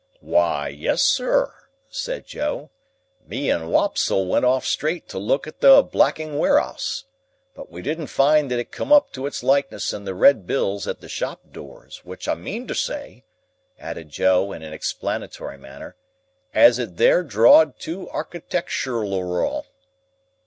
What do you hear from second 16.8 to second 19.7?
is there drawd too architectooralooral."